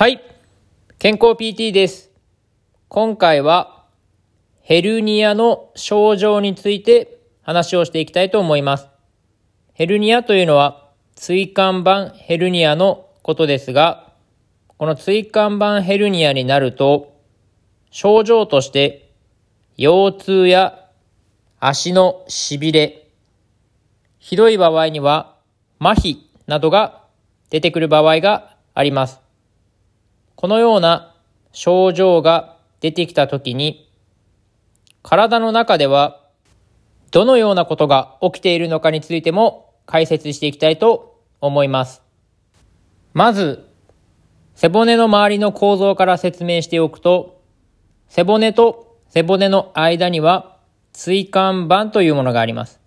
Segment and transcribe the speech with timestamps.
[0.00, 0.22] はい。
[0.98, 2.10] 健康 PT です。
[2.88, 3.84] 今回は
[4.62, 8.88] ヘルニアの症状について話をしていきたいと思います。
[9.74, 14.14] ヘルニアというのは椎間板ヘルニアのことですが、
[14.78, 17.20] この椎間板ヘルニアになると
[17.90, 19.12] 症状として
[19.76, 20.88] 腰痛や
[21.58, 23.06] 足の痺れ、
[24.18, 25.36] ひどい場合には
[25.78, 27.04] 麻痺などが
[27.50, 29.29] 出てくる場合があります。
[30.40, 31.14] このような
[31.52, 33.92] 症状が出てきたときに、
[35.02, 36.22] 体の中では
[37.10, 42.00] どのようなことが起きているのかについても解説していきたいと思います。
[43.12, 43.68] まず、
[44.54, 47.42] 背骨の周りの構造から説明しておくと、
[48.08, 50.56] 背骨と背骨の間には
[50.94, 52.80] 椎間板というものがあります。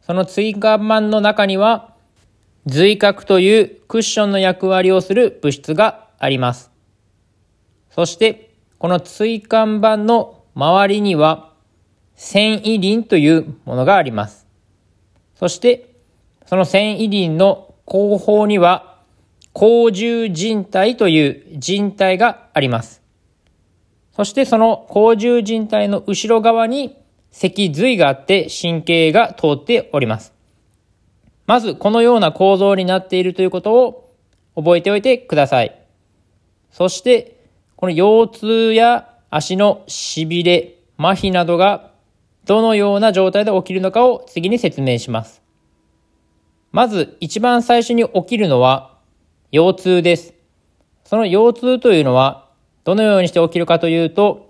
[0.00, 1.92] その椎間板の中には
[2.66, 6.73] 髄核というクッションの役割をする物質があります。
[7.94, 11.52] そして、この椎間板の周りには
[12.16, 14.48] 繊維輪というものがあります。
[15.36, 15.94] そして、
[16.46, 18.98] その繊維輪の後方には
[19.52, 23.00] 甲状靭帯という靭帯があります。
[24.12, 26.96] そしてその甲状靭帯の後ろ側に
[27.30, 30.32] 脊髄があって神経が通っております。
[31.46, 34.14] まずこのような構造になっているということを
[34.56, 35.80] 覚えておいてください。
[36.72, 37.43] そして
[37.84, 41.90] この腰痛や足の痺れ、麻痺などが
[42.46, 45.42] どのような状態で起きるのかを次に説明します。
[46.72, 48.96] まず一番最初に起きるのは
[49.52, 50.32] 腰痛です。
[51.04, 52.48] その腰痛というのは
[52.84, 54.48] どのようにして起きるかというと、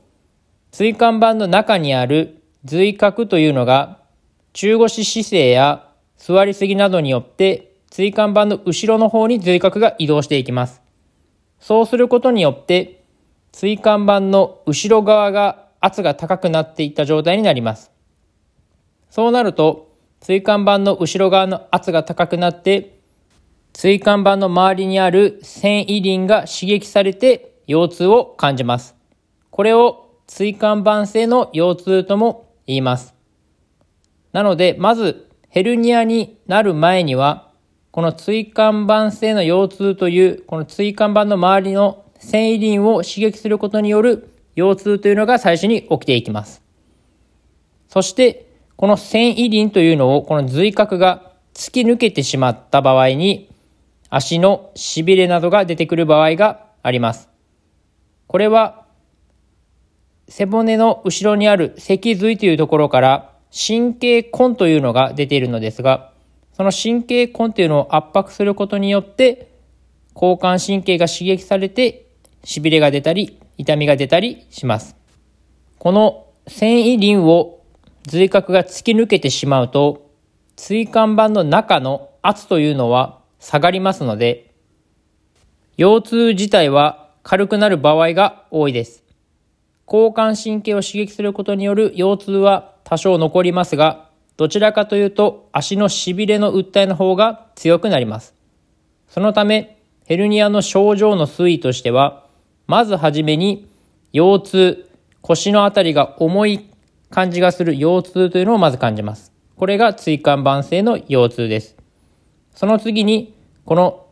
[0.71, 3.99] 椎間板の中にある髄核というのが
[4.53, 10.83] 中腰姿勢や座りすぎなどによって椎間板の後ろの方に髄核が移動していきます。
[11.59, 13.04] そうすることによって
[13.55, 17.93] 椎間板の後ろ側が圧が高くなっていった状態になります。
[19.11, 22.99] そうなると椎間板の後ろ側の圧が高くなって
[23.73, 28.97] 椎間板の周りにある繊維輪が刺激されて腰痛を感じます。
[29.51, 33.15] これを椎間板性の腰痛とも言います。
[34.33, 37.53] なので、まずヘルニアになる前には、
[37.93, 46.63] この椎間板性の腰痛という、この椎間板の周りの繊維輪を刺激することによる腰痛というのが最初に起きていきます。
[47.89, 48.47] そして、
[48.77, 53.51] この繊維輪というのを、この髄核が突き抜けてしまった場合に、
[54.09, 57.29] 足の痺れなどが出てくる場合があります。
[58.27, 58.87] これは、
[60.27, 66.13] 背骨の後ろにある脊髄というところから神経根というのが出ているのですが、
[66.55, 69.53] その神経根というのを圧迫することによって、
[70.15, 72.04] 交感神経が刺激されて、
[72.45, 74.97] 痺れが出たり、痛みが出たりします。
[75.79, 77.63] この繊維輪を
[78.05, 80.11] 髄核が突き抜けてしまうと、
[80.57, 84.53] 椎間板の中の圧というのは下がりますので、
[85.77, 89.03] 腰痛自体は軽くなる場合が多いです。
[89.87, 98.35] 交感神経を刺激することによる腰痛は多少残りますが、どちらかというと足の痺れの訴えの方が強くなります。
[99.09, 102.24] そのため、ヘルニアの症状の推移としては、
[102.67, 103.69] まずはじめに
[104.13, 106.71] 腰痛、腰のあたりが重い
[107.11, 109.33] 感じがする腰痛というのをまず感じます。
[109.57, 111.77] これが椎間板性の腰痛です。
[112.55, 114.07] その次に、この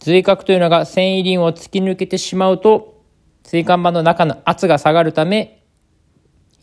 [0.00, 3.02] 髄核というのが繊維輪を突き抜けてしまうと、
[3.44, 5.62] 椎間板の中の圧が下がるため、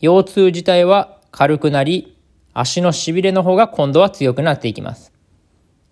[0.00, 2.16] 腰痛自体は軽くなり、
[2.54, 5.12] 足の痺れの方が今度は強くなっていきます。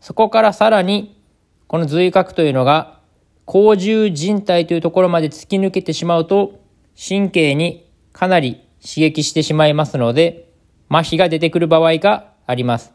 [0.01, 1.21] そこからさらに、
[1.67, 3.01] この髄核というのが、
[3.47, 6.61] 甲状靭帯というところまで突き抜けてしまうと、
[6.97, 10.49] 神経にかなり刺激してしまいますので、
[10.89, 12.93] 麻痺が出てくる場合があります。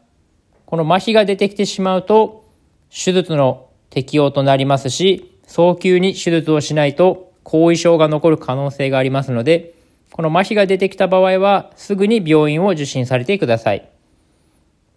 [0.66, 2.44] この麻痺が出てきてしまうと、
[2.90, 9.74] 手術の適用となりますし、早急に手術をしないと後遺症が残る可能性がありますので、
[10.12, 13.88] この麻痺が出てきた場合は、すぐに病院を受診されてください。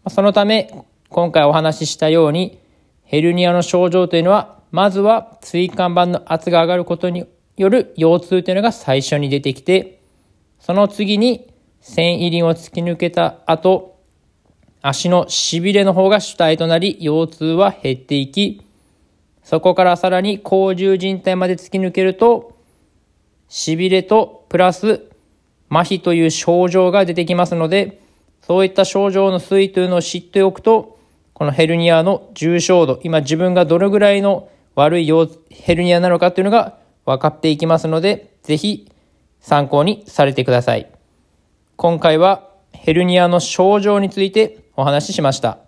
[0.09, 0.71] そのため、
[1.09, 2.59] 今回お話ししたように、
[3.03, 7.27] ヘルニアの症状というのは、まずは椎間板の圧が上がることに
[7.57, 10.01] よる腰痛というのが最初に出てきて、
[10.59, 13.99] その次に繊維輪を突き抜けた後、
[14.81, 18.65] 足の痺れの方が主体となり、腰痛は減っていき、
[19.43, 22.57] そこからさらに甲状靭帯まで突き抜けると、
[23.51, 25.03] 痺れとプラス
[25.69, 28.01] 麻痺という症状が出てきますので、
[28.41, 30.97] そういった症状の推移というのを知っておくと、
[31.33, 35.11] このヘルニアの重症度、今自分がどれぐらいの悪い
[35.49, 38.91] ヘルニアなのかというのが分かっていきますので、ぜひ
[39.39, 40.89] 参考にされてください。
[41.75, 45.59] 今回はヘルニアの症状についてお話ししました。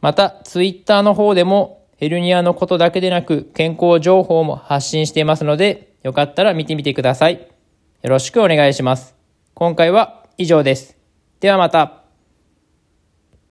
[0.00, 7.34] また、ツイッターの方でもヘルニアのことだけでなく健康情報も発信していますので、よかったら見てみてください。
[8.02, 9.14] よろしくお願いします。
[9.54, 10.96] 今回は以上です。
[11.38, 12.01] ではまた。